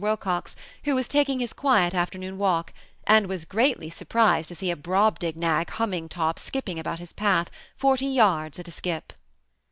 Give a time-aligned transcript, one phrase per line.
[0.03, 2.73] "Wilcox, who was taking his quiet afternoon walk,
[3.05, 8.07] and was greatly surprised to see a Brobdignag humming top skipping about his path, forty
[8.07, 9.13] yards at a skip.